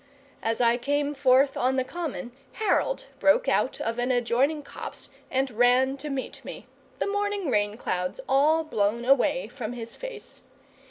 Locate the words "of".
3.79-3.99